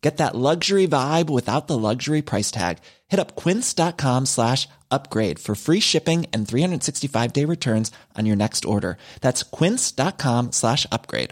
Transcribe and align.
Get 0.00 0.16
that 0.16 0.34
luxury 0.34 0.88
vibe 0.88 1.28
without 1.28 1.66
the 1.66 1.76
luxury 1.76 2.22
price 2.22 2.50
tag. 2.50 2.78
Hit 3.08 3.20
up 3.20 3.36
quince.com 3.36 4.24
slash 4.26 4.66
upgrade 4.90 5.38
for 5.38 5.54
free 5.54 5.80
shipping 5.80 6.26
and 6.32 6.48
365 6.48 7.32
day 7.32 7.44
returns 7.44 7.92
on 8.16 8.24
your 8.26 8.36
next 8.36 8.64
order. 8.64 8.96
That's 9.20 9.42
quince.com 9.42 10.52
slash 10.52 10.86
upgrade. 10.90 11.30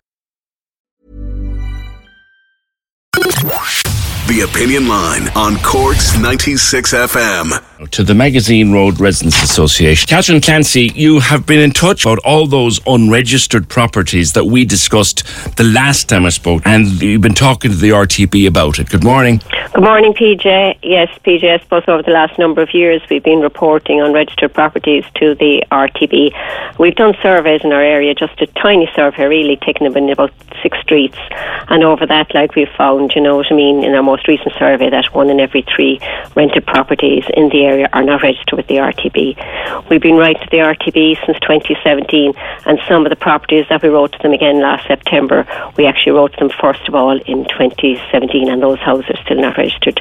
The 4.29 4.47
Opinion 4.51 4.87
Line 4.89 5.29
on 5.35 5.57
Corks 5.63 6.19
96 6.19 6.93
FM. 6.93 7.78
To 7.79 8.03
the 8.03 8.15
Magazine 8.15 8.73
Road 8.73 8.99
Residents 8.99 9.41
Association. 9.41 10.09
Catherine 10.09 10.41
Clancy, 10.41 10.91
you 10.97 11.21
have 11.21 11.47
been 11.47 11.61
in 11.61 11.71
touch 11.71 12.05
about 12.05 12.19
all 12.25 12.49
those 12.49 12.81
unregistered 12.89 13.69
properties 13.69 14.33
that 14.33 14.47
we 14.47 14.65
discussed 14.65 15.23
the 15.57 15.63
last 15.63 16.09
time 16.09 16.27
I 16.27 16.31
spoke, 16.31 16.63
and 16.67 17.01
you've 17.01 17.21
been 17.21 17.35
talking 17.35 17.71
to 17.71 17.77
the 17.77 17.91
RTB 17.91 18.49
about 18.49 18.81
it. 18.81 18.89
Good 18.91 19.05
morning. 19.05 19.41
Good 19.75 19.85
morning, 19.85 20.13
PJ. 20.13 20.79
Yes, 20.83 21.09
PJ, 21.25 21.45
I 21.45 21.63
suppose 21.63 21.85
over 21.87 22.03
the 22.03 22.11
last 22.11 22.37
number 22.37 22.63
of 22.63 22.75
years 22.75 23.01
we've 23.09 23.23
been 23.23 23.41
reporting 23.41 24.01
unregistered 24.01 24.55
properties 24.55 25.05
to 25.17 25.37
the 25.37 25.63
RTB. 25.71 26.79
We've 26.81 26.97
done 26.97 27.15
surveys 27.23 27.61
in 27.63 27.73
our 27.73 27.83
area, 27.83 28.13
just 28.13 28.41
a 28.41 28.47
tiny 28.61 28.91
survey 28.97 29.27
really, 29.27 29.57
taking 29.57 29.85
them 29.85 29.97
in 29.97 30.11
about 30.11 30.33
six 30.63 30.79
streets. 30.81 31.19
And 31.69 31.85
over 31.85 32.07
that, 32.07 32.35
like 32.35 32.57
we've 32.57 32.69
found, 32.77 33.13
you 33.15 33.21
know 33.21 33.37
what 33.37 33.53
I 33.53 33.55
mean, 33.55 33.85
in 33.85 33.95
our 33.95 34.03
most 34.03 34.27
recent 34.27 34.53
survey, 34.59 34.91
that 34.91 35.15
one 35.15 35.31
in 35.31 35.39
every 35.39 35.63
three 35.63 36.01
rented 36.35 36.67
properties 36.67 37.25
in 37.35 37.51
the 37.51 37.68
area 37.69 37.89
are 37.93 38.03
not 38.03 38.23
registered 38.23 38.57
with 38.57 38.67
the 38.69 38.77
RTB. 38.77 39.89
We've 39.89 40.01
been 40.01 40.17
writing 40.17 40.43
to 40.43 40.51
the 40.51 40.59
RTB 40.59 41.25
since 41.27 41.39
2017, 41.41 42.33
and 42.67 42.79
some 42.89 43.05
of 43.05 43.11
the 43.11 43.17
properties 43.17 43.67
that 43.69 43.83
we 43.83 43.89
wrote 43.91 44.13
to 44.13 44.19
them 44.23 44.33
again 44.33 44.61
last 44.61 44.87
September, 44.87 45.47
we 45.77 45.87
actually 45.87 46.13
wrote 46.13 46.33
to 46.33 46.39
them 46.39 46.51
first 46.61 46.87
of 46.89 46.95
all 46.95 47.17
in 47.21 47.45
2017, 47.45 48.49
and 48.49 48.63
those 48.63 48.79
houses 48.79 49.07
are 49.11 49.23
still 49.25 49.41
not 49.41 49.57
registered. 49.57 50.01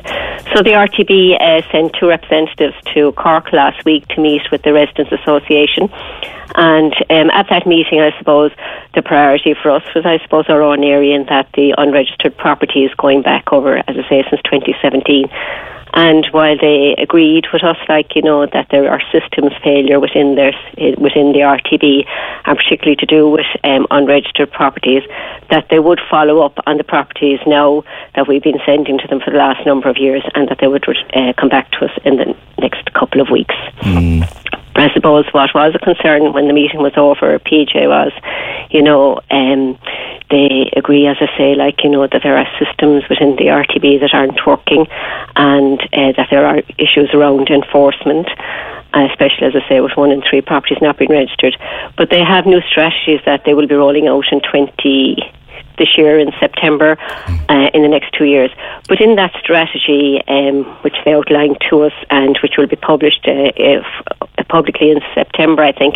So 0.54 0.64
the 0.64 0.74
RTB 0.88 1.40
uh, 1.40 1.62
sent 1.72 1.94
two 2.00 2.08
representatives 2.08 2.76
to 2.94 3.12
Cork 3.14 3.52
last 3.52 3.84
week 3.86 4.08
to 4.10 4.22
meet 4.22 4.44
with 4.52 4.64
the 4.64 4.74
Residents 4.74 5.12
Association. 5.12 5.90
And 6.56 6.94
um, 7.10 7.30
at 7.32 7.48
that 7.50 7.68
meeting, 7.68 8.00
I 8.00 8.18
suppose 8.18 8.52
the 8.96 9.02
priority 9.02 9.54
for 9.62 9.70
us 9.72 9.84
was, 9.94 10.06
I 10.06 10.18
suppose, 10.24 10.46
our 10.50 10.62
own 10.62 10.84
area 10.84 11.16
in 11.16 11.26
that 11.28 11.50
the 11.54 11.76
unregistered 11.78 12.36
property 12.38 12.84
is 12.84 12.94
going 12.96 13.22
back 13.22 13.52
over, 13.52 13.78
as 13.78 13.84
I 13.88 14.10
say, 14.10 14.26
since 14.30 14.42
2017. 14.44 15.30
And 15.94 16.26
while 16.32 16.58
they 16.58 16.96
agreed 16.98 17.48
with 17.52 17.64
us, 17.64 17.78
like 17.88 18.16
you 18.16 18.22
know, 18.22 18.46
that 18.46 18.68
there 18.70 18.90
are 18.90 19.02
systems 19.12 19.54
failure 19.64 20.00
within 20.00 20.36
their 20.36 20.54
within 20.98 21.34
the 21.34 21.40
RTB, 21.40 22.06
and 22.46 22.58
particularly 22.58 22.96
to 22.98 23.06
do 23.06 23.30
with 23.30 23.46
um, 23.64 23.88
unregistered 23.92 24.52
properties, 24.52 25.04
that 25.50 25.68
they 25.70 25.80
would 25.80 26.02
follow 26.10 26.42
up 26.42 26.60
on 26.66 26.78
the 26.78 26.84
properties 26.84 27.40
now 27.48 27.84
that 28.16 28.28
we've 28.28 28.44
been 28.44 28.60
sending 28.66 28.98
to 29.00 29.08
them 29.08 29.20
for 29.20 29.32
the 29.32 29.38
last 29.38 29.66
number 29.66 29.90
of 29.90 29.98
years, 29.98 30.24
and 30.36 30.50
that 30.50 30.60
they 30.60 30.68
would 30.68 30.86
uh, 31.14 31.34
come 31.38 31.50
back 31.50 31.72
to 31.72 31.86
us 31.86 31.92
in 32.06 32.18
the 32.18 32.36
next 32.60 32.94
couple 32.94 33.22
of 33.22 33.30
weeks. 33.30 33.56
Mm. 33.82 34.28
I 34.78 34.94
suppose 34.94 35.26
what 35.32 35.54
was 35.56 35.74
a 35.74 35.80
concern 35.80 36.34
when 36.34 36.48
the 36.48 36.54
meeting 36.54 36.82
was 36.82 36.94
over, 36.98 37.40
PJ, 37.40 37.88
was, 37.88 38.12
you 38.70 38.84
know, 38.84 39.20
um, 39.32 39.78
they 40.30 40.72
agree, 40.76 41.08
as 41.08 41.18
I 41.22 41.28
say, 41.38 41.56
like, 41.56 41.84
you 41.84 41.90
know, 41.90 42.06
that 42.08 42.22
there 42.24 42.38
are 42.38 42.48
systems 42.60 43.04
within 43.10 43.36
the 43.38 43.46
RTB 43.46 44.02
that 44.02 44.14
aren't 44.14 44.46
working 44.46 44.86
and 45.36 45.80
uh, 45.80 46.12
that 46.18 46.28
there 46.30 46.46
are 46.46 46.62
issues 46.78 47.10
around 47.14 47.50
enforcement. 47.50 48.28
Uh, 48.94 49.06
especially 49.12 49.46
as 49.46 49.54
I 49.54 49.68
say, 49.68 49.82
with 49.82 49.92
one 49.98 50.12
in 50.12 50.24
three 50.28 50.40
properties 50.40 50.78
not 50.82 50.98
being 50.98 51.12
registered. 51.12 51.58
But 51.98 52.10
they 52.10 52.24
have 52.24 52.46
new 52.46 52.62
strategies 52.62 53.20
that 53.26 53.44
they 53.46 53.54
will 53.54 53.68
be 53.68 53.76
rolling 53.76 54.08
out 54.08 54.24
in 54.32 54.40
20, 54.40 55.18
this 55.78 55.98
year 55.98 56.20
in 56.20 56.32
September 56.40 56.98
uh, 57.50 57.70
in 57.74 57.82
the 57.82 57.88
next 57.88 58.14
two 58.18 58.26
years. 58.26 58.52
But 58.88 59.02
in 59.02 59.16
that 59.16 59.34
strategy, 59.40 60.22
um, 60.28 60.66
which 60.82 60.96
they 61.06 61.14
outlined 61.14 61.58
to 61.70 61.84
us 61.84 61.94
and 62.10 62.38
which 62.42 62.54
will 62.58 62.68
be 62.68 62.76
published 62.76 63.26
uh, 63.28 63.52
if, 63.56 63.86
uh, 64.22 64.44
publicly 64.50 64.92
in 64.92 65.02
September, 65.14 65.64
I 65.64 65.72
think, 65.72 65.96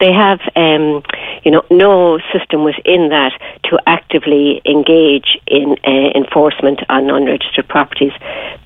they 0.00 0.12
have, 0.12 0.40
um, 0.56 1.02
you 1.44 1.50
know, 1.50 1.62
no 1.70 2.18
system 2.32 2.64
within 2.64 3.10
that 3.10 3.32
to 3.64 3.78
actively 3.86 4.62
engage 4.64 5.38
in 5.46 5.76
uh, 5.86 6.10
enforcement 6.14 6.80
on 6.88 7.10
unregistered 7.10 7.68
properties. 7.68 8.12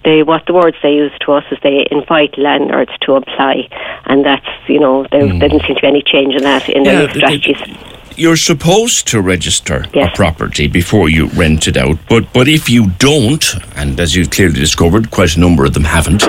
They, 0.05 0.23
what 0.23 0.47
the 0.47 0.55
words 0.55 0.77
they 0.83 0.95
use 0.95 1.13
to 1.23 1.33
us 1.33 1.45
is 1.51 1.59
they 1.63 1.87
invite 1.91 2.39
landlords 2.39 2.93
to 3.03 3.15
apply, 3.15 3.69
and 4.05 4.25
that's, 4.25 4.47
you 4.69 4.79
know, 4.79 5.07
there, 5.11 5.23
mm. 5.23 5.41
doesn't 5.41 5.63
seem 5.67 5.75
to 5.75 5.81
be 5.81 5.87
any 5.87 6.03
change 6.03 6.35
in 6.35 6.43
that 6.45 6.69
in 6.69 6.85
yeah, 6.85 7.01
their 7.01 7.11
strategies. 7.11 7.61
It, 7.61 7.94
you're 8.17 8.37
supposed 8.37 9.07
to 9.09 9.21
register 9.21 9.85
yes. 9.93 10.11
a 10.13 10.17
property 10.17 10.67
before 10.67 11.09
you 11.09 11.27
rent 11.29 11.67
it 11.69 11.77
out. 11.77 11.99
But 12.09 12.33
but 12.33 12.49
if 12.49 12.69
you 12.69 12.91
don't, 12.99 13.45
and 13.77 13.99
as 14.01 14.15
you've 14.15 14.31
clearly 14.31 14.61
discovered, 14.61 15.11
quite 15.11 15.37
a 15.37 15.41
number 15.41 15.65
of 15.65 15.75
them 15.75 15.85
haven't. 15.85 16.23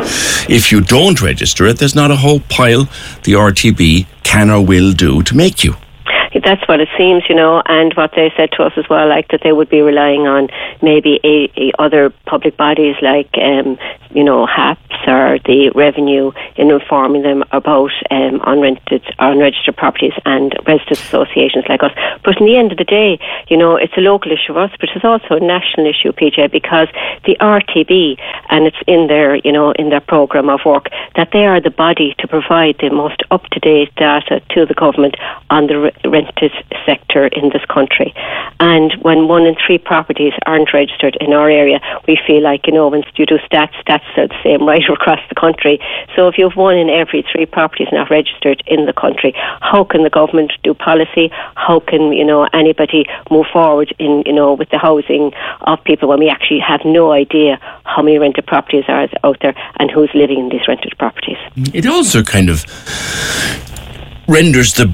If 0.49 0.71
you 0.71 0.81
don't 0.81 1.21
register 1.21 1.65
it, 1.65 1.77
there's 1.79 1.95
not 1.95 2.11
a 2.11 2.15
whole 2.15 2.39
pile 2.41 2.85
the 3.23 3.33
RTB 3.33 4.07
can 4.23 4.49
or 4.49 4.65
will 4.65 4.93
do 4.93 5.21
to 5.23 5.35
make 5.35 5.63
you 5.63 5.75
that's 6.43 6.67
what 6.67 6.79
it 6.79 6.89
seems, 6.97 7.23
you 7.29 7.35
know, 7.35 7.61
and 7.65 7.93
what 7.93 8.11
they 8.15 8.33
said 8.35 8.51
to 8.53 8.63
us 8.63 8.73
as 8.77 8.87
well, 8.89 9.07
like 9.07 9.29
that 9.29 9.41
they 9.43 9.53
would 9.53 9.69
be 9.69 9.81
relying 9.81 10.27
on 10.27 10.49
maybe 10.81 11.19
a, 11.23 11.49
a 11.57 11.71
other 11.79 12.09
public 12.25 12.57
bodies 12.57 12.95
like, 13.01 13.29
um, 13.37 13.77
you 14.11 14.23
know, 14.23 14.45
HAPS 14.45 14.81
or 15.07 15.39
the 15.45 15.71
revenue 15.75 16.31
in 16.55 16.71
informing 16.71 17.21
them 17.21 17.43
about 17.51 17.91
um, 18.11 18.39
unrented, 18.41 19.03
unregistered 19.19 19.77
properties 19.77 20.13
and 20.25 20.55
residents 20.65 21.01
associations 21.01 21.65
like 21.69 21.83
us. 21.83 21.91
But 22.23 22.39
in 22.39 22.45
the 22.45 22.57
end 22.57 22.71
of 22.71 22.77
the 22.77 22.85
day, 22.85 23.19
you 23.47 23.57
know, 23.57 23.75
it's 23.75 23.95
a 23.97 24.01
local 24.01 24.31
issue 24.31 24.53
for 24.53 24.59
us, 24.59 24.71
but 24.79 24.89
it's 24.95 25.05
also 25.05 25.35
a 25.35 25.39
national 25.39 25.87
issue, 25.87 26.11
PJ, 26.11 26.51
because 26.51 26.87
the 27.25 27.37
RTB, 27.39 28.19
and 28.49 28.65
it's 28.65 28.77
in 28.87 29.07
their, 29.07 29.35
you 29.35 29.51
know, 29.51 29.71
in 29.71 29.89
their 29.89 30.01
programme 30.01 30.49
of 30.49 30.61
work, 30.65 30.89
that 31.15 31.29
they 31.31 31.45
are 31.45 31.61
the 31.61 31.69
body 31.69 32.15
to 32.19 32.27
provide 32.27 32.77
the 32.79 32.89
most 32.89 33.21
up-to-date 33.31 33.93
data 33.95 34.41
to 34.49 34.65
the 34.65 34.73
government 34.73 35.15
on 35.49 35.67
the 35.67 35.91
rent 36.05 36.24
sector 36.85 37.27
in 37.27 37.49
this 37.49 37.63
country. 37.65 38.13
And 38.59 38.93
when 39.01 39.27
one 39.27 39.45
in 39.45 39.55
three 39.55 39.77
properties 39.77 40.33
aren't 40.45 40.73
registered 40.73 41.17
in 41.19 41.33
our 41.33 41.49
area, 41.49 41.79
we 42.07 42.17
feel 42.25 42.41
like, 42.41 42.67
you 42.67 42.73
know, 42.73 42.87
when 42.87 43.03
you 43.15 43.25
do 43.25 43.37
stats, 43.39 43.73
stats 43.83 44.05
are 44.17 44.27
the 44.27 44.39
same 44.43 44.67
right 44.67 44.83
across 44.89 45.19
the 45.29 45.35
country. 45.35 45.79
So 46.15 46.27
if 46.27 46.37
you 46.37 46.49
have 46.49 46.57
one 46.57 46.77
in 46.77 46.89
every 46.89 47.25
three 47.31 47.45
properties 47.45 47.87
not 47.91 48.09
registered 48.09 48.63
in 48.67 48.85
the 48.85 48.93
country, 48.93 49.33
how 49.61 49.83
can 49.83 50.03
the 50.03 50.09
government 50.09 50.53
do 50.63 50.73
policy? 50.73 51.29
How 51.55 51.79
can, 51.79 52.13
you 52.13 52.25
know, 52.25 52.47
anybody 52.53 53.05
move 53.29 53.47
forward 53.51 53.93
in, 53.99 54.23
you 54.25 54.33
know, 54.33 54.53
with 54.53 54.69
the 54.69 54.77
housing 54.77 55.31
of 55.61 55.83
people 55.83 56.09
when 56.09 56.19
we 56.19 56.29
actually 56.29 56.59
have 56.59 56.81
no 56.85 57.11
idea 57.11 57.59
how 57.83 58.01
many 58.01 58.17
rented 58.17 58.45
properties 58.47 58.85
are 58.87 59.07
out 59.23 59.37
there 59.41 59.55
and 59.79 59.91
who's 59.91 60.09
living 60.13 60.39
in 60.39 60.49
these 60.49 60.67
rented 60.67 60.97
properties? 60.97 61.37
It 61.73 61.85
also 61.85 62.23
kind 62.23 62.49
of 62.49 62.65
renders 64.27 64.73
the 64.73 64.87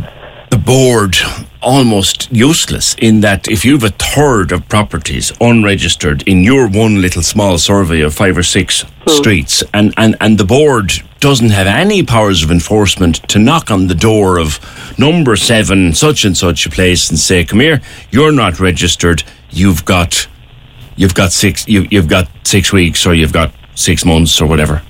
the 0.51 0.57
board 0.57 1.15
almost 1.61 2.29
useless 2.31 2.95
in 2.99 3.21
that 3.21 3.47
if 3.47 3.63
you 3.63 3.73
have 3.73 3.83
a 3.83 3.89
third 3.89 4.51
of 4.51 4.67
properties 4.67 5.31
unregistered 5.39 6.23
in 6.27 6.43
your 6.43 6.67
one 6.67 7.01
little 7.01 7.23
small 7.23 7.57
survey 7.57 8.01
of 8.01 8.13
five 8.13 8.37
or 8.37 8.43
six 8.43 8.81
hmm. 8.81 9.09
streets 9.09 9.63
and, 9.73 9.93
and, 9.97 10.15
and 10.19 10.37
the 10.37 10.43
board 10.43 10.91
doesn't 11.21 11.51
have 11.51 11.67
any 11.67 12.03
powers 12.03 12.43
of 12.43 12.51
enforcement 12.51 13.15
to 13.29 13.39
knock 13.39 13.71
on 13.71 13.87
the 13.87 13.95
door 13.95 14.39
of 14.39 14.59
number 14.99 15.35
seven 15.35 15.93
such 15.93 16.25
and 16.25 16.35
such 16.35 16.65
a 16.65 16.69
place 16.69 17.09
and 17.09 17.17
say 17.17 17.45
come 17.45 17.59
here 17.59 17.81
you're 18.09 18.33
not 18.33 18.59
registered 18.59 19.23
you've 19.51 19.85
got 19.85 20.27
you've 20.97 21.15
got 21.15 21.31
six 21.31 21.65
you, 21.67 21.87
you've 21.89 22.09
got 22.09 22.27
six 22.43 22.73
weeks 22.73 23.05
or 23.05 23.13
you've 23.13 23.33
got 23.33 23.53
six 23.75 24.03
months 24.03 24.41
or 24.41 24.47
whatever 24.47 24.81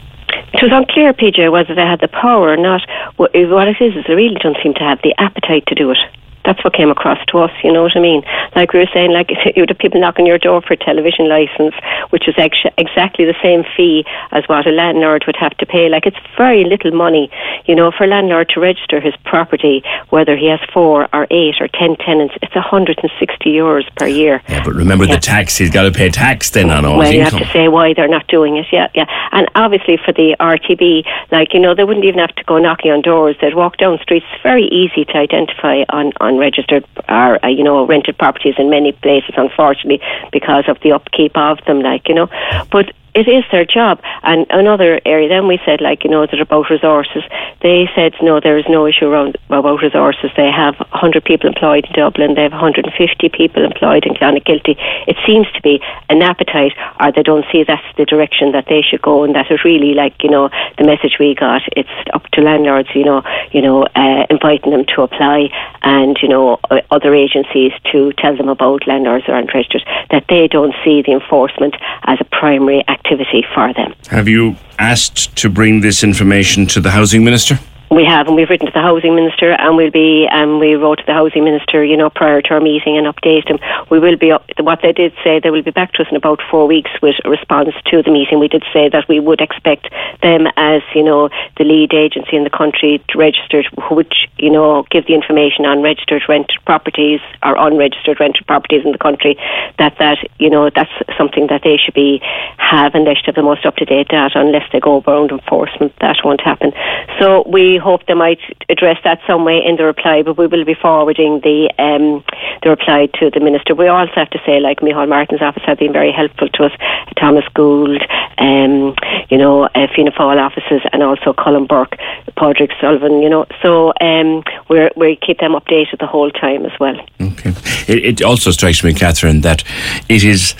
it 0.53 0.61
was 0.61 0.71
unclear, 0.71 1.13
PJ, 1.13 1.51
whether 1.51 1.73
they 1.73 1.85
had 1.85 2.01
the 2.01 2.07
power 2.07 2.49
or 2.49 2.57
not. 2.57 2.81
What 3.17 3.33
it 3.33 3.81
is 3.81 3.95
is 3.95 4.05
they 4.07 4.15
really 4.15 4.35
don't 4.35 4.57
seem 4.61 4.73
to 4.75 4.83
have 4.83 5.01
the 5.01 5.13
appetite 5.17 5.65
to 5.67 5.75
do 5.75 5.91
it. 5.91 5.97
That's 6.45 6.63
what 6.63 6.73
came 6.73 6.89
across 6.89 7.23
to 7.27 7.39
us. 7.39 7.51
You 7.63 7.71
know 7.71 7.83
what 7.83 7.95
I 7.95 7.99
mean? 7.99 8.23
Like 8.55 8.73
we 8.73 8.79
were 8.79 8.89
saying, 8.93 9.11
like 9.11 9.29
you 9.55 9.65
have 9.67 9.77
people 9.77 9.99
knocking 9.99 10.25
your 10.25 10.37
door 10.37 10.61
for 10.61 10.73
a 10.73 10.77
television 10.77 11.29
license, 11.29 11.75
which 12.09 12.27
is 12.27 12.35
ex- 12.37 12.73
exactly 12.77 13.25
the 13.25 13.35
same 13.41 13.63
fee 13.75 14.05
as 14.31 14.43
what 14.47 14.67
a 14.67 14.71
landlord 14.71 15.23
would 15.27 15.35
have 15.37 15.55
to 15.57 15.65
pay. 15.65 15.89
Like 15.89 16.05
it's 16.05 16.17
very 16.37 16.63
little 16.63 16.91
money, 16.91 17.29
you 17.65 17.75
know, 17.75 17.91
for 17.91 18.05
a 18.05 18.07
landlord 18.07 18.49
to 18.49 18.59
register 18.59 18.99
his 18.99 19.15
property, 19.25 19.83
whether 20.09 20.35
he 20.35 20.47
has 20.47 20.59
four 20.73 21.07
or 21.13 21.27
eight 21.31 21.55
or 21.59 21.67
ten 21.67 21.95
tenants. 21.97 22.35
It's 22.41 22.55
160 22.55 23.49
euros 23.49 23.83
per 23.95 24.07
year. 24.07 24.41
Yeah, 24.47 24.63
but 24.63 24.73
remember 24.73 25.05
yeah. 25.05 25.15
the 25.15 25.21
tax. 25.21 25.57
He's 25.57 25.71
got 25.71 25.83
to 25.83 25.91
pay 25.91 26.09
tax 26.09 26.49
then 26.49 26.69
on 26.71 26.85
all 26.85 26.97
well, 26.97 27.07
his 27.07 27.15
you 27.15 27.21
income. 27.21 27.39
have 27.39 27.47
to 27.47 27.53
say 27.53 27.67
why 27.67 27.93
they're 27.93 28.07
not 28.07 28.27
doing 28.27 28.57
it. 28.57 28.67
Yeah, 28.71 28.89
yeah. 28.95 29.05
And 29.31 29.49
obviously 29.55 29.97
for 29.97 30.11
the 30.11 30.35
RTB, 30.39 31.05
like 31.31 31.53
you 31.53 31.59
know, 31.59 31.75
they 31.75 31.83
wouldn't 31.83 32.05
even 32.05 32.19
have 32.19 32.35
to 32.35 32.43
go 32.43 32.57
knocking 32.57 32.91
on 32.91 33.01
doors. 33.01 33.35
They'd 33.41 33.55
walk 33.55 33.77
down 33.77 33.99
streets. 33.99 34.25
It's 34.33 34.43
very 34.43 34.65
easy 34.65 35.05
to 35.05 35.17
identify 35.17 35.83
on 35.89 36.13
on 36.19 36.30
unregistered 36.31 36.85
or 37.09 37.43
uh, 37.43 37.47
you 37.47 37.63
know 37.63 37.85
rented 37.85 38.17
properties 38.17 38.55
in 38.57 38.69
many 38.69 38.91
places, 38.91 39.33
unfortunately, 39.37 40.01
because 40.31 40.65
of 40.67 40.79
the 40.81 40.91
upkeep 40.91 41.35
of 41.37 41.63
them. 41.65 41.81
Like 41.81 42.07
you 42.07 42.15
know, 42.15 42.29
but 42.71 42.93
it 43.13 43.27
is 43.27 43.43
their 43.51 43.65
job. 43.65 43.99
And 44.23 44.45
another 44.49 45.01
area, 45.05 45.27
then 45.27 45.47
we 45.47 45.59
said, 45.65 45.81
like, 45.81 46.03
you 46.03 46.09
know, 46.09 46.25
that 46.25 46.39
about 46.39 46.69
resources. 46.69 47.23
They 47.61 47.89
said, 47.93 48.13
no, 48.21 48.39
there 48.39 48.57
is 48.57 48.65
no 48.69 48.87
issue 48.87 49.05
around 49.05 49.37
about 49.49 49.81
resources. 49.81 50.31
They 50.37 50.49
have 50.49 50.75
100 50.79 51.23
people 51.25 51.49
employed 51.49 51.85
in 51.85 51.93
Dublin. 51.93 52.35
They 52.35 52.43
have 52.43 52.53
150 52.53 53.29
people 53.29 53.65
employed 53.65 54.05
in 54.05 54.13
Clonakilty. 54.13 54.75
It 55.07 55.17
seems 55.25 55.51
to 55.51 55.61
be 55.61 55.81
an 56.09 56.21
appetite, 56.21 56.73
or 56.99 57.11
they 57.11 57.23
don't 57.23 57.45
see 57.51 57.63
that's 57.63 57.83
the 57.97 58.05
direction 58.05 58.53
that 58.53 58.67
they 58.67 58.81
should 58.81 59.01
go, 59.01 59.23
and 59.23 59.35
that 59.35 59.51
is 59.51 59.63
really 59.65 59.93
like, 59.93 60.23
you 60.23 60.29
know, 60.29 60.49
the 60.77 60.85
message 60.85 61.17
we 61.19 61.35
got. 61.35 61.61
It's 61.75 61.89
up 62.13 62.25
to 62.31 62.41
landlords, 62.41 62.89
you 62.95 63.03
know, 63.03 63.23
you 63.51 63.61
know, 63.61 63.83
uh, 63.95 64.25
inviting 64.29 64.71
them 64.71 64.85
to 64.95 65.01
apply, 65.01 65.49
and 65.83 66.17
you 66.21 66.29
know, 66.29 66.59
uh, 66.69 66.81
other 66.91 67.13
agencies 67.13 67.73
to 67.91 68.13
tell 68.13 68.37
them 68.37 68.47
about 68.47 68.87
landlords 68.87 69.25
who 69.25 69.33
aren't 69.33 69.53
registered 69.53 69.83
that 70.11 70.25
they 70.29 70.47
don't 70.47 70.73
see 70.83 71.01
the 71.01 71.11
enforcement 71.11 71.75
as 72.05 72.17
a 72.21 72.25
primary 72.25 72.79
activity 72.87 73.00
activity 73.11 73.45
for 73.53 73.73
them. 73.73 73.93
Have 74.09 74.27
you 74.27 74.55
asked 74.79 75.35
to 75.37 75.49
bring 75.49 75.81
this 75.81 76.03
information 76.03 76.65
to 76.67 76.81
the 76.81 76.91
Housing 76.91 77.23
Minister? 77.23 77.59
We 77.91 78.05
have, 78.05 78.27
and 78.27 78.37
we've 78.37 78.49
written 78.49 78.67
to 78.67 78.71
the 78.71 78.79
housing 78.79 79.15
minister, 79.15 79.51
and 79.51 79.75
we'll 79.75 79.91
be, 79.91 80.25
and 80.25 80.51
um, 80.51 80.59
we 80.61 80.75
wrote 80.75 80.99
to 80.99 81.05
the 81.05 81.13
housing 81.13 81.43
minister, 81.43 81.83
you 81.83 81.97
know, 81.97 82.09
prior 82.09 82.41
to 82.41 82.49
our 82.51 82.61
meeting 82.61 82.97
and 82.97 83.05
updated 83.05 83.49
him. 83.49 83.59
We 83.89 83.99
will 83.99 84.15
be, 84.15 84.31
what 84.59 84.79
they 84.81 84.93
did 84.93 85.11
say, 85.25 85.41
they 85.41 85.51
will 85.51 85.61
be 85.61 85.71
back 85.71 85.91
to 85.93 86.03
us 86.03 86.07
in 86.09 86.15
about 86.15 86.39
four 86.49 86.67
weeks 86.67 86.89
with 87.01 87.15
a 87.25 87.29
response 87.29 87.75
to 87.87 88.01
the 88.01 88.09
meeting. 88.09 88.39
We 88.39 88.47
did 88.47 88.63
say 88.71 88.87
that 88.87 89.09
we 89.09 89.19
would 89.19 89.41
expect 89.41 89.91
them 90.21 90.47
as, 90.55 90.81
you 90.95 91.03
know, 91.03 91.27
the 91.57 91.65
lead 91.65 91.93
agency 91.93 92.37
in 92.37 92.45
the 92.45 92.49
country 92.49 93.03
to 93.09 93.17
register, 93.17 93.61
which, 93.91 94.29
you 94.37 94.51
know, 94.51 94.83
give 94.89 95.05
the 95.07 95.13
information 95.13 95.65
on 95.65 95.81
registered 95.81 96.23
rented 96.29 96.63
properties 96.63 97.19
or 97.43 97.57
unregistered 97.57 98.21
rented 98.21 98.47
properties 98.47 98.85
in 98.85 98.93
the 98.93 98.99
country, 98.99 99.35
that, 99.79 99.97
that, 99.99 100.17
you 100.39 100.49
know, 100.49 100.69
that's 100.69 100.91
something 101.17 101.47
that 101.47 101.63
they 101.65 101.75
should 101.75 101.93
be, 101.93 102.21
have, 102.55 102.95
and 102.95 103.05
they 103.05 103.15
should 103.15 103.25
have 103.25 103.35
the 103.35 103.43
most 103.43 103.65
up-to-date 103.65 104.07
data 104.07 104.39
unless 104.39 104.63
they 104.71 104.79
go 104.79 105.03
around 105.05 105.31
enforcement. 105.31 105.91
That 105.99 106.15
won't 106.23 106.39
happen. 106.39 106.71
So 107.19 107.43
we 107.45 107.80
hope 107.81 108.05
they 108.05 108.13
might 108.13 108.39
address 108.69 108.97
that 109.03 109.19
some 109.27 109.43
way 109.43 109.61
in 109.63 109.75
the 109.75 109.83
reply, 109.83 110.23
but 110.23 110.37
we 110.37 110.47
will 110.47 110.63
be 110.63 110.73
forwarding 110.73 111.41
the 111.41 111.69
um, 111.77 112.23
the 112.63 112.69
reply 112.69 113.07
to 113.19 113.29
the 113.29 113.39
minister. 113.39 113.75
We 113.75 113.87
also 113.87 114.13
have 114.15 114.29
to 114.29 114.39
say, 114.45 114.59
like 114.59 114.79
Micheál 114.79 115.09
Martin's 115.09 115.41
office 115.41 115.63
have 115.65 115.79
been 115.79 115.91
very 115.91 116.11
helpful 116.11 116.47
to 116.49 116.65
us, 116.65 116.71
Thomas 117.17 117.45
Gould, 117.53 118.03
um, 118.37 118.95
you 119.29 119.37
know, 119.37 119.63
uh, 119.63 119.87
Fianna 119.93 120.11
Fáil 120.11 120.39
offices, 120.39 120.81
and 120.93 121.03
also 121.03 121.33
Colin 121.33 121.65
Burke, 121.65 121.97
Padraig 122.37 122.71
Sullivan. 122.79 123.21
You 123.21 123.29
know, 123.29 123.45
so 123.61 123.91
um, 123.99 124.43
we 124.69 124.89
we 124.95 125.15
keep 125.17 125.39
them 125.39 125.53
updated 125.53 125.99
the 125.99 126.07
whole 126.07 126.31
time 126.31 126.65
as 126.65 126.79
well. 126.79 126.97
Okay. 127.19 127.53
It, 127.87 128.05
it 128.05 128.21
also 128.21 128.51
strikes 128.51 128.83
me, 128.83 128.93
Catherine, 128.93 129.41
that 129.41 129.63
it 130.07 130.23
is 130.23 130.55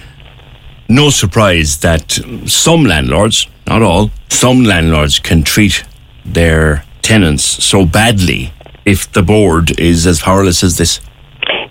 no 0.90 1.10
surprise 1.10 1.78
that 1.80 2.20
some 2.46 2.84
landlords, 2.84 3.48
not 3.66 3.82
all, 3.82 4.12
some 4.30 4.64
landlords 4.64 5.20
can 5.20 5.44
treat 5.44 5.84
their 6.26 6.84
tenants 7.02 7.44
so 7.44 7.86
badly 7.86 8.54
if 8.86 9.12
the 9.12 9.22
board 9.22 9.80
is 9.80 10.08
as 10.08 10.22
powerless 10.22 10.64
as 10.64 10.78
this? 10.78 11.00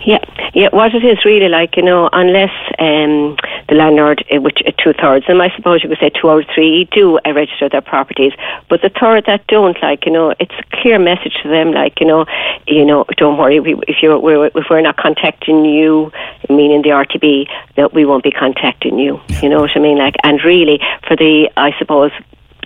Yeah, 0.05 0.19
yeah. 0.55 0.69
What 0.73 0.95
it 0.95 1.05
is 1.05 1.25
really 1.25 1.49
like, 1.49 1.77
you 1.77 1.83
know, 1.83 2.09
unless 2.13 2.53
um, 2.79 3.37
the 3.69 3.75
landlord, 3.75 4.25
uh, 4.35 4.41
which 4.41 4.63
uh, 4.67 4.73
two 4.83 4.95
thirds, 4.95 5.27
and 5.29 5.43
I 5.43 5.55
suppose 5.55 5.83
you 5.83 5.91
could 5.91 5.99
say 5.99 6.11
two 6.11 6.31
out 6.31 6.41
of 6.41 6.47
three 6.55 6.89
do 6.91 7.19
uh, 7.19 7.33
register 7.33 7.69
their 7.69 7.83
properties, 7.83 8.33
but 8.69 8.81
the 8.81 8.89
third 8.89 9.27
that 9.27 9.47
don't, 9.47 9.77
like, 9.83 10.07
you 10.07 10.13
know, 10.13 10.35
it's 10.41 10.55
a 10.59 10.77
clear 10.81 10.99
message 10.99 11.35
to 11.43 11.49
them, 11.49 11.73
like, 11.73 12.01
you 12.01 12.07
know, 12.07 12.25
you 12.67 12.85
know, 12.85 13.05
don't 13.17 13.37
worry, 13.37 13.61
we, 13.61 13.75
if 13.89 13.97
you're 14.03 14.19
we're, 14.19 14.47
if 14.47 14.65
we're 14.71 14.81
not 14.81 14.97
contacting 14.97 15.65
you, 15.67 16.11
meaning 16.49 16.83
the 16.83 16.91
RTB, 16.91 17.47
that 17.77 17.93
we 17.93 18.07
won't 18.07 18.25
be 18.25 18.31
contacting 18.31 18.99
you. 18.99 19.21
Yeah. 19.29 19.43
You 19.43 19.49
know 19.51 19.61
what 19.61 19.77
I 19.77 19.81
mean? 19.81 19.99
Like, 19.99 20.17
and 20.25 20.43
really, 20.43 20.81
for 21.07 21.15
the, 21.15 21.51
I 21.57 21.77
suppose, 21.79 22.13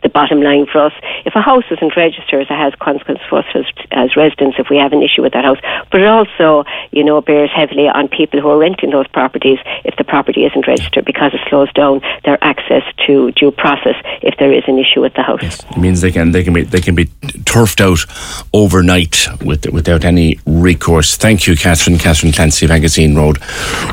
the 0.04 0.08
bottom 0.10 0.40
line 0.40 0.66
for 0.70 0.78
us. 0.78 0.92
If 1.24 1.34
a 1.34 1.40
house 1.40 1.64
isn't 1.70 1.96
registered, 1.96 2.42
it 2.42 2.48
has 2.48 2.72
consequences 2.78 3.26
for 3.28 3.38
us 3.38 3.46
as, 3.54 3.64
as 3.90 4.14
residents 4.14 4.56
if 4.60 4.68
we 4.70 4.76
have 4.76 4.92
an 4.92 5.02
issue 5.02 5.22
with 5.22 5.32
that 5.32 5.44
house. 5.44 5.58
But 5.90 6.02
it 6.02 6.06
also, 6.06 6.64
you 6.92 7.02
know, 7.02 7.20
bears 7.20 7.50
heavily 7.50 7.88
on 7.88 8.08
people 8.08 8.40
who 8.40 8.48
are 8.50 8.58
renting 8.58 8.90
those 8.90 9.08
properties 9.08 9.58
if 9.84 9.96
the 9.96 10.04
property 10.04 10.44
isn't 10.44 10.68
registered 10.68 11.04
because 11.04 11.34
it 11.34 11.40
slows 11.48 11.72
down 11.72 12.02
their 12.24 12.38
access 12.44 12.84
to 13.06 13.32
due 13.32 13.50
process 13.50 13.96
if 14.22 14.36
there 14.38 14.52
is 14.52 14.62
an 14.68 14.78
issue 14.78 15.00
with 15.00 15.14
the 15.14 15.22
house. 15.22 15.40
Yes. 15.42 15.60
It 15.70 15.78
means 15.78 16.00
they 16.02 16.12
can 16.12 16.32
they 16.32 16.44
can 16.44 16.52
be 16.52 16.62
they 16.62 16.80
can 16.80 16.94
be 16.94 17.06
turfed 17.44 17.80
out 17.80 18.04
overnight 18.52 19.26
with, 19.42 19.66
without 19.72 20.04
any 20.04 20.38
recourse. 20.46 21.16
Thank 21.16 21.46
you, 21.46 21.56
Catherine. 21.56 21.98
Catherine 21.98 22.32
Clancy, 22.32 22.66
Magazine 22.66 23.16
Road 23.16 23.38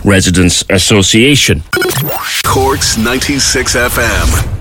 Residents 0.03 0.63
Association. 0.69 1.63
Corks 2.43 2.97
96 2.97 3.75
FM. 3.75 4.60